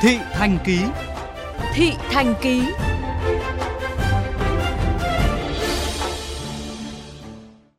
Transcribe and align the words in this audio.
Thị 0.00 0.18
Thành 0.32 0.58
Ký 0.64 0.78
Thị 1.74 1.92
Thành 2.10 2.34
Ký 2.42 2.62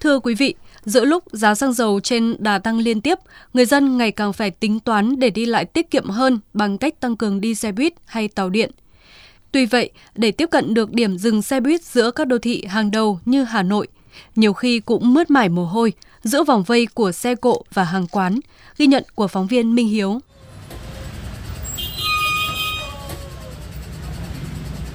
Thưa 0.00 0.18
quý 0.18 0.34
vị, 0.34 0.54
giữa 0.84 1.04
lúc 1.04 1.24
giá 1.32 1.54
xăng 1.54 1.72
dầu 1.72 2.00
trên 2.00 2.36
đà 2.38 2.58
tăng 2.58 2.78
liên 2.78 3.00
tiếp, 3.00 3.18
người 3.54 3.64
dân 3.64 3.98
ngày 3.98 4.12
càng 4.12 4.32
phải 4.32 4.50
tính 4.50 4.80
toán 4.80 5.18
để 5.18 5.30
đi 5.30 5.46
lại 5.46 5.64
tiết 5.64 5.90
kiệm 5.90 6.08
hơn 6.08 6.38
bằng 6.52 6.78
cách 6.78 7.00
tăng 7.00 7.16
cường 7.16 7.40
đi 7.40 7.54
xe 7.54 7.72
buýt 7.72 7.94
hay 8.06 8.28
tàu 8.28 8.50
điện. 8.50 8.70
Tuy 9.52 9.66
vậy, 9.66 9.90
để 10.14 10.30
tiếp 10.30 10.48
cận 10.50 10.74
được 10.74 10.92
điểm 10.92 11.18
dừng 11.18 11.42
xe 11.42 11.60
buýt 11.60 11.82
giữa 11.82 12.10
các 12.10 12.26
đô 12.26 12.38
thị 12.38 12.64
hàng 12.64 12.90
đầu 12.90 13.20
như 13.24 13.44
Hà 13.44 13.62
Nội, 13.62 13.88
nhiều 14.36 14.52
khi 14.52 14.80
cũng 14.80 15.14
mướt 15.14 15.30
mải 15.30 15.48
mồ 15.48 15.64
hôi 15.64 15.92
giữa 16.22 16.44
vòng 16.44 16.62
vây 16.62 16.86
của 16.86 17.12
xe 17.12 17.34
cộ 17.34 17.62
và 17.74 17.84
hàng 17.84 18.06
quán, 18.06 18.40
ghi 18.76 18.86
nhận 18.86 19.04
của 19.14 19.28
phóng 19.28 19.46
viên 19.46 19.74
Minh 19.74 19.88
Hiếu. 19.88 20.20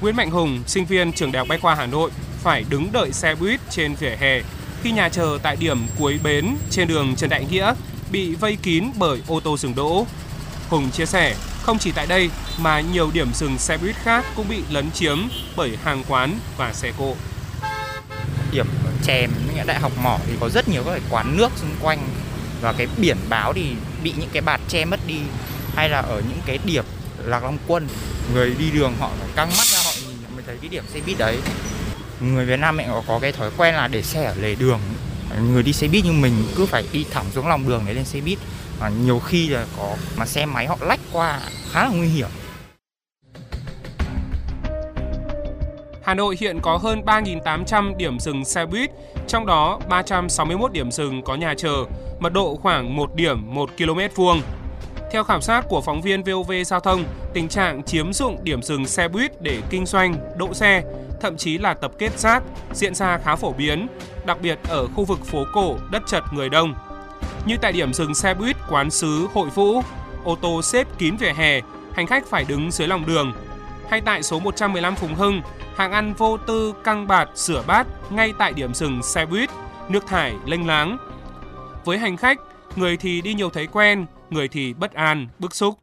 Nguyễn 0.00 0.16
Mạnh 0.16 0.30
Hùng, 0.30 0.62
sinh 0.66 0.86
viên 0.86 1.12
trường 1.12 1.32
Đại 1.32 1.38
học 1.38 1.48
Bách 1.48 1.60
khoa 1.60 1.74
Hà 1.74 1.86
Nội, 1.86 2.10
phải 2.42 2.64
đứng 2.68 2.92
đợi 2.92 3.12
xe 3.12 3.34
buýt 3.34 3.60
trên 3.70 3.94
vỉa 3.94 4.16
hè 4.20 4.40
khi 4.82 4.92
nhà 4.92 5.08
chờ 5.08 5.38
tại 5.42 5.56
điểm 5.56 5.86
cuối 5.98 6.18
bến 6.22 6.56
trên 6.70 6.88
đường 6.88 7.16
Trần 7.16 7.30
Đại 7.30 7.46
Nghĩa 7.50 7.74
bị 8.10 8.34
vây 8.34 8.56
kín 8.62 8.84
bởi 8.98 9.22
ô 9.26 9.40
tô 9.40 9.56
dừng 9.56 9.74
đỗ. 9.74 10.06
Hùng 10.68 10.90
chia 10.90 11.06
sẻ, 11.06 11.34
không 11.62 11.78
chỉ 11.78 11.92
tại 11.92 12.06
đây 12.06 12.30
mà 12.58 12.80
nhiều 12.80 13.10
điểm 13.10 13.28
dừng 13.34 13.58
xe 13.58 13.76
buýt 13.76 13.96
khác 13.96 14.24
cũng 14.36 14.48
bị 14.48 14.62
lấn 14.70 14.90
chiếm 14.90 15.18
bởi 15.56 15.78
hàng 15.84 16.02
quán 16.08 16.38
và 16.56 16.72
xe 16.72 16.92
cộ. 16.98 17.14
Điểm 18.52 18.66
chèm 19.02 19.30
đại 19.66 19.80
học 19.80 19.92
mỏ 20.02 20.18
thì 20.26 20.32
có 20.40 20.48
rất 20.48 20.68
nhiều 20.68 20.82
các 20.84 20.90
cái 20.90 21.00
quán 21.10 21.36
nước 21.36 21.52
xung 21.56 21.74
quanh 21.80 21.98
và 22.60 22.72
cái 22.72 22.86
biển 22.96 23.16
báo 23.28 23.52
thì 23.52 23.72
bị 24.02 24.12
những 24.16 24.30
cái 24.32 24.42
bạt 24.42 24.60
che 24.68 24.84
mất 24.84 25.00
đi 25.06 25.18
hay 25.74 25.88
là 25.88 25.98
ở 25.98 26.22
những 26.28 26.40
cái 26.46 26.58
điểm 26.64 26.84
lạc 27.24 27.42
long 27.42 27.58
quân 27.66 27.88
người 28.34 28.54
đi 28.58 28.70
đường 28.70 28.94
họ 29.00 29.10
phải 29.18 29.28
căng 29.36 29.48
mắt 29.48 29.66
ra 29.66 29.80
thấy 30.48 30.56
cái 30.60 30.68
điểm 30.68 30.84
xe 30.86 31.00
buýt 31.06 31.18
đấy. 31.18 31.38
Người 32.20 32.46
Việt 32.46 32.56
Nam 32.56 32.76
mình 32.76 32.86
có 33.06 33.18
cái 33.18 33.32
thói 33.32 33.50
quen 33.56 33.74
là 33.74 33.88
để 33.88 34.02
xe 34.02 34.24
ở 34.24 34.34
lề 34.40 34.54
đường. 34.54 34.80
Người 35.52 35.62
đi 35.62 35.72
xe 35.72 35.88
buýt 35.88 36.04
như 36.04 36.12
mình 36.12 36.32
cứ 36.56 36.66
phải 36.66 36.84
đi 36.92 37.06
thẳng 37.10 37.24
xuống 37.34 37.48
lòng 37.48 37.68
đường 37.68 37.82
để 37.86 37.94
lên 37.94 38.04
xe 38.04 38.20
buýt. 38.20 38.38
Và 38.78 38.88
nhiều 38.88 39.18
khi 39.18 39.48
là 39.48 39.66
có 39.78 39.96
mà 40.16 40.26
xe 40.26 40.46
máy 40.46 40.66
họ 40.66 40.76
lách 40.80 41.00
qua 41.12 41.40
khá 41.72 41.84
là 41.84 41.90
nguy 41.90 42.08
hiểm. 42.08 42.28
Hà 46.04 46.14
Nội 46.14 46.36
hiện 46.40 46.60
có 46.62 46.76
hơn 46.76 47.02
3.800 47.02 47.96
điểm 47.96 48.18
dừng 48.18 48.44
xe 48.44 48.66
buýt, 48.66 48.90
trong 49.26 49.46
đó 49.46 49.80
361 49.88 50.72
điểm 50.72 50.90
dừng 50.90 51.22
có 51.22 51.34
nhà 51.34 51.54
chờ, 51.56 51.84
mật 52.20 52.32
độ 52.32 52.58
khoảng 52.62 52.96
1 52.96 53.14
điểm 53.14 53.54
1 53.54 53.70
km 53.78 54.00
vuông. 54.14 54.42
Theo 55.10 55.24
khảo 55.24 55.40
sát 55.40 55.64
của 55.68 55.80
phóng 55.80 56.00
viên 56.02 56.22
VOV 56.22 56.52
Giao 56.66 56.80
thông, 56.80 57.04
tình 57.32 57.48
trạng 57.48 57.82
chiếm 57.82 58.12
dụng 58.12 58.44
điểm 58.44 58.62
dừng 58.62 58.86
xe 58.86 59.08
buýt 59.08 59.42
để 59.42 59.60
kinh 59.70 59.86
doanh, 59.86 60.14
đỗ 60.36 60.54
xe, 60.54 60.82
thậm 61.20 61.36
chí 61.36 61.58
là 61.58 61.74
tập 61.74 61.92
kết 61.98 62.18
rác 62.18 62.42
diễn 62.72 62.94
ra 62.94 63.18
khá 63.18 63.36
phổ 63.36 63.52
biến, 63.52 63.86
đặc 64.26 64.38
biệt 64.42 64.58
ở 64.68 64.86
khu 64.86 65.04
vực 65.04 65.24
phố 65.24 65.44
cổ, 65.54 65.76
đất 65.90 66.02
chật 66.06 66.24
người 66.32 66.48
đông. 66.48 66.74
Như 67.46 67.56
tại 67.56 67.72
điểm 67.72 67.92
dừng 67.92 68.14
xe 68.14 68.34
buýt 68.34 68.56
quán 68.70 68.90
sứ 68.90 69.26
Hội 69.34 69.48
Vũ, 69.48 69.82
ô 70.24 70.36
tô 70.36 70.62
xếp 70.62 70.86
kín 70.98 71.16
vỉa 71.16 71.32
hè, 71.32 71.60
hành 71.92 72.06
khách 72.06 72.26
phải 72.26 72.44
đứng 72.48 72.70
dưới 72.70 72.88
lòng 72.88 73.06
đường. 73.06 73.32
Hay 73.90 74.00
tại 74.00 74.22
số 74.22 74.38
115 74.38 74.96
Phùng 74.96 75.14
Hưng, 75.14 75.42
hàng 75.76 75.92
ăn 75.92 76.14
vô 76.14 76.36
tư 76.36 76.74
căng 76.84 77.06
bạt 77.06 77.28
sửa 77.34 77.62
bát 77.66 77.86
ngay 78.10 78.32
tại 78.38 78.52
điểm 78.52 78.74
dừng 78.74 79.02
xe 79.02 79.26
buýt, 79.26 79.50
nước 79.88 80.06
thải 80.06 80.34
lênh 80.46 80.66
láng. 80.66 80.98
Với 81.84 81.98
hành 81.98 82.16
khách, 82.16 82.38
người 82.76 82.96
thì 82.96 83.20
đi 83.20 83.34
nhiều 83.34 83.50
thấy 83.50 83.66
quen, 83.66 84.06
người 84.30 84.48
thì 84.48 84.72
bất 84.72 84.92
an, 84.92 85.28
bức 85.38 85.54
xúc. 85.54 85.74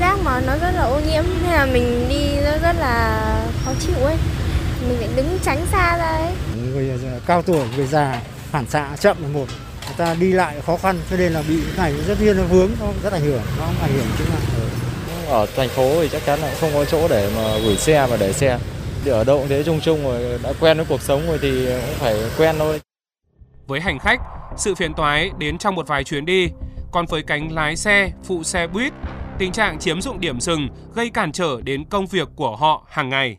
Rác 0.00 0.18
mà 0.24 0.40
nó 0.40 0.56
rất 0.56 0.70
là 0.70 0.82
ô 0.82 1.00
nhiễm 1.00 1.24
nên 1.42 1.52
là 1.52 1.66
mình 1.66 2.06
đi 2.08 2.40
nó 2.44 2.58
rất 2.62 2.76
là 2.78 3.46
khó 3.64 3.72
chịu 3.80 4.04
ấy. 4.04 4.16
Mình 4.88 4.96
phải 4.98 5.08
đứng 5.16 5.38
tránh 5.42 5.66
xa 5.72 5.98
ra 5.98 6.04
ấy. 6.04 6.32
Người 6.56 7.00
cao 7.26 7.42
tuổi, 7.42 7.66
người 7.76 7.86
già 7.86 8.22
phản 8.50 8.66
xạ 8.66 8.96
chậm 9.00 9.22
là 9.22 9.28
một 9.28 9.46
người 9.86 9.94
ta 9.96 10.14
đi 10.14 10.32
lại 10.32 10.60
khó 10.66 10.76
khăn 10.76 11.00
cho 11.10 11.16
nên 11.16 11.32
là 11.32 11.42
bị 11.48 11.60
cái 11.76 11.92
này 11.92 12.02
rất 12.06 12.20
nhiên 12.20 12.36
nó 12.36 12.42
vướng 12.42 12.70
nó 12.80 12.86
rất 13.02 13.12
ảnh 13.12 13.22
hưởng 13.22 13.42
nó 13.58 13.64
ảnh 13.82 13.92
hưởng 13.92 14.06
chứ 14.18 14.24
nào 14.30 14.40
ở 15.28 15.46
thành 15.56 15.68
phố 15.68 16.02
thì 16.02 16.08
chắc 16.08 16.22
chắn 16.26 16.40
là 16.40 16.54
không 16.60 16.70
có 16.74 16.84
chỗ 16.84 17.08
để 17.08 17.30
mà 17.36 17.58
gửi 17.58 17.76
xe 17.76 18.06
và 18.06 18.16
để 18.16 18.32
xe 18.32 18.58
thì 19.04 19.10
ở 19.10 19.24
đâu 19.24 19.38
cũng 19.38 19.48
thế 19.48 19.62
chung 19.62 19.80
chung 19.80 20.04
rồi 20.04 20.38
đã 20.42 20.52
quen 20.60 20.76
với 20.76 20.86
cuộc 20.88 21.02
sống 21.02 21.26
rồi 21.26 21.38
thì 21.42 21.66
cũng 21.66 21.94
phải 21.98 22.16
quen 22.38 22.56
thôi 22.58 22.80
với 23.66 23.80
hành 23.80 23.98
khách 23.98 24.20
sự 24.56 24.74
phiền 24.74 24.94
toái 24.94 25.30
đến 25.38 25.58
trong 25.58 25.74
một 25.74 25.88
vài 25.88 26.04
chuyến 26.04 26.24
đi 26.24 26.48
còn 26.92 27.06
với 27.06 27.22
cánh 27.22 27.52
lái 27.52 27.76
xe 27.76 28.10
phụ 28.24 28.42
xe 28.42 28.66
buýt 28.66 28.92
tình 29.38 29.52
trạng 29.52 29.78
chiếm 29.78 30.00
dụng 30.00 30.20
điểm 30.20 30.40
dừng 30.40 30.68
gây 30.94 31.10
cản 31.10 31.32
trở 31.32 31.60
đến 31.64 31.84
công 31.84 32.06
việc 32.06 32.28
của 32.36 32.56
họ 32.56 32.86
hàng 32.88 33.08
ngày. 33.08 33.36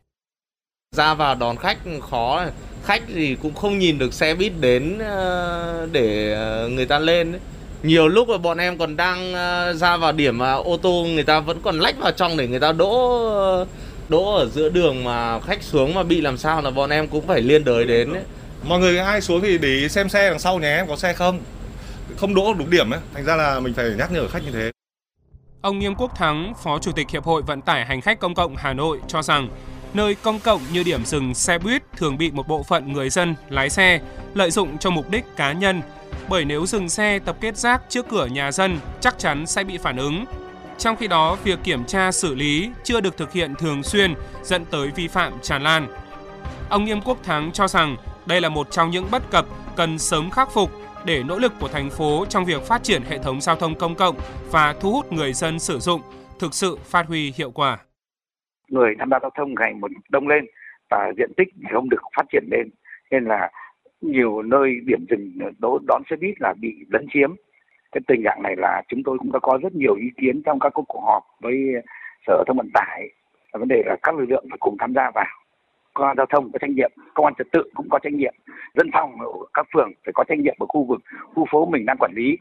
Ra 0.96 1.14
vào 1.14 1.36
đón 1.36 1.58
khách 1.58 1.78
khó 2.10 2.46
khách 2.86 3.04
thì 3.16 3.36
cũng 3.42 3.54
không 3.54 3.80
nhìn 3.80 3.98
được 3.98 4.14
xe 4.14 4.36
buýt 4.36 4.52
đến 4.60 5.00
ờ, 5.00 5.88
để 5.92 6.34
ờ, 6.34 6.70
người 6.70 6.86
ta 6.86 7.00
lên 7.00 7.40
nhiều 7.84 8.08
lúc 8.08 8.30
là 8.30 8.38
bọn 8.38 8.58
em 8.58 8.78
còn 8.78 8.98
đang 8.98 9.34
ờ, 9.34 9.74
ra 9.74 9.98
vào 9.98 10.12
điểm 10.12 10.38
mà 10.38 10.54
ô 10.54 10.78
tô 10.78 11.06
người 11.10 11.24
ta 11.24 11.40
vẫn 11.40 11.62
còn 11.64 11.80
lách 11.80 12.00
vào 12.00 12.12
trong 12.12 12.38
để 12.38 12.48
người 12.48 12.60
ta 12.60 12.72
đỗ 12.72 13.66
đỗ 14.10 14.36
ở 14.36 14.46
giữa 14.46 14.70
đường 14.70 15.04
mà 15.04 15.40
khách 15.40 15.64
xuống 15.64 15.94
mà 15.94 16.04
bị 16.04 16.22
làm 16.22 16.38
sao 16.38 16.62
là 16.62 16.70
bọn 16.70 16.90
em 16.90 17.08
cũng 17.08 17.28
phải 17.28 17.42
liên 17.42 17.64
đới 17.64 17.86
đến 17.86 18.14
ấy. 18.14 18.24
mọi 18.64 18.80
người 18.80 18.98
ai 18.98 19.22
xuống 19.22 19.42
thì 19.42 19.58
để 19.58 19.88
xem 19.90 20.10
xe 20.10 20.30
đằng 20.30 20.40
sau 20.40 20.60
nhé 20.60 20.76
em 20.76 20.88
có 20.88 20.96
xe 20.96 21.14
không 21.14 21.40
không 22.18 22.36
đỗ 22.36 22.54
đúng 22.54 22.70
điểm 22.70 22.90
ấy 22.90 23.00
thành 23.14 23.26
ra 23.26 23.36
là 23.36 23.60
mình 23.60 23.74
phải 23.74 23.86
nhắc 23.98 24.12
nhở 24.12 24.28
khách 24.28 24.44
như 24.44 24.52
thế 24.52 24.72
Ông 25.62 25.80
Nghiêm 25.80 25.96
Quốc 25.96 26.16
Thắng, 26.16 26.54
Phó 26.64 26.80
Chủ 26.80 26.92
tịch 26.92 27.10
Hiệp 27.10 27.24
hội 27.24 27.42
Vận 27.42 27.62
tải 27.62 27.86
Hành 27.86 28.02
khách 28.02 28.20
Công 28.20 28.36
cộng 28.36 28.56
Hà 28.56 28.74
Nội 28.74 29.00
cho 29.08 29.22
rằng 29.22 29.50
nơi 29.94 30.16
công 30.16 30.40
cộng 30.40 30.62
như 30.74 30.84
điểm 30.84 31.06
dừng 31.06 31.34
xe 31.34 31.58
buýt 31.58 31.84
thường 31.98 32.18
bị 32.18 32.32
một 32.32 32.48
bộ 32.48 32.64
phận 32.64 32.94
người 32.94 33.10
dân 33.10 33.36
lái 33.50 33.70
xe 33.70 34.02
lợi 34.34 34.52
dụng 34.52 34.78
cho 34.78 34.90
mục 34.90 35.10
đích 35.10 35.26
cá 35.36 35.52
nhân 35.52 35.82
bởi 36.30 36.46
nếu 36.46 36.66
dừng 36.66 36.90
xe 36.90 37.20
tập 37.20 37.36
kết 37.42 37.58
rác 37.58 37.82
trước 37.90 38.06
cửa 38.10 38.26
nhà 38.26 38.52
dân 38.52 38.80
chắc 39.00 39.20
chắn 39.20 39.46
sẽ 39.46 39.64
bị 39.64 39.78
phản 39.78 39.98
ứng. 39.98 40.26
Trong 40.78 40.96
khi 40.96 41.08
đó, 41.08 41.38
việc 41.44 41.60
kiểm 41.64 41.86
tra 41.86 42.12
xử 42.12 42.36
lý 42.36 42.70
chưa 42.84 43.02
được 43.02 43.18
thực 43.18 43.34
hiện 43.34 43.56
thường 43.56 43.84
xuyên 43.84 44.14
dẫn 44.44 44.66
tới 44.66 44.88
vi 44.96 45.08
phạm 45.08 45.34
tràn 45.42 45.64
lan. 45.64 45.88
Ông 46.70 46.86
Nghiêm 46.86 47.02
Quốc 47.02 47.18
Thắng 47.24 47.52
cho 47.52 47.68
rằng 47.68 47.98
đây 48.26 48.42
là 48.42 48.50
một 48.50 48.68
trong 48.72 48.92
những 48.92 49.12
bất 49.12 49.32
cập 49.32 49.46
cần 49.76 50.00
sớm 50.00 50.30
khắc 50.30 50.54
phục 50.54 50.72
để 51.06 51.24
nỗ 51.28 51.40
lực 51.40 51.54
của 51.60 51.68
thành 51.68 51.90
phố 51.90 52.26
trong 52.30 52.46
việc 52.46 52.62
phát 52.62 52.84
triển 52.84 53.02
hệ 53.02 53.18
thống 53.18 53.42
giao 53.42 53.56
thông 53.56 53.76
công 53.76 53.96
cộng 53.96 54.16
và 54.52 54.76
thu 54.82 54.92
hút 54.92 55.14
người 55.14 55.34
dân 55.34 55.60
sử 55.60 55.80
dụng 55.80 56.02
thực 56.40 56.54
sự 56.54 56.78
phát 56.84 57.08
huy 57.08 57.34
hiệu 57.38 57.52
quả. 57.52 57.78
Người 58.68 58.96
tham 59.00 59.10
gia 59.12 59.20
giao 59.22 59.32
thông 59.38 59.56
ngày 59.60 59.74
một 59.74 59.92
đông 60.10 60.28
lên 60.28 60.46
và 60.90 61.12
diện 61.18 61.32
tích 61.38 61.48
không 61.74 61.90
được 61.90 62.02
phát 62.18 62.24
triển 62.32 62.44
lên 62.52 62.70
nên 63.12 63.26
là 63.26 63.52
nhiều 64.02 64.42
nơi 64.42 64.76
điểm 64.86 65.06
dừng 65.10 65.38
đón, 65.60 65.86
đón 65.88 66.02
xe 66.10 66.16
buýt 66.16 66.42
là 66.42 66.54
bị 66.62 66.74
lấn 66.90 67.08
chiếm. 67.14 67.36
Cái 67.92 68.02
tình 68.08 68.24
trạng 68.24 68.44
này 68.44 68.56
là 68.58 68.82
chúng 68.88 69.04
tôi 69.06 69.18
cũng 69.18 69.32
đã 69.32 69.40
có 69.40 69.60
rất 69.64 69.76
nhiều 69.76 69.96
ý 69.96 70.08
kiến 70.22 70.42
trong 70.46 70.60
các 70.60 70.74
cuộc 70.74 71.04
họp 71.06 71.24
với 71.42 71.56
Sở 72.28 72.34
Giao 72.38 72.44
thông 72.48 72.58
Vận 72.58 72.70
tải. 72.74 73.10
Vấn 73.54 73.68
đề 73.68 73.84
là 73.86 73.96
các 74.04 74.16
lực 74.16 74.26
lượng 74.30 74.46
phải 74.50 74.58
cùng 74.60 74.78
tham 74.80 74.94
gia 74.94 75.12
vào 75.16 75.26
công 75.94 76.08
an 76.08 76.18
giao 76.18 76.26
thông 76.26 76.52
có 76.52 76.60
trách 76.60 76.70
nhiệm, 76.70 76.92
công 77.14 77.26
an 77.26 77.34
trật 77.38 77.48
tự 77.52 77.64
cũng 77.74 77.90
có 77.90 78.00
trách 78.00 78.14
nhiệm. 78.14 78.34
Dân 78.76 78.90
phòng 78.94 79.22
ở 79.22 79.28
các 79.54 79.66
phường 79.74 79.92
phải 80.06 80.14
có 80.16 80.24
trách 80.28 80.40
nhiệm 80.40 80.56
ở 80.60 80.66
khu 80.70 80.84
vực, 80.84 81.02
khu 81.36 81.46
phố 81.52 81.66
mình 81.66 81.86
đang 81.86 81.98
quản 82.00 82.12
lý. 82.16 82.38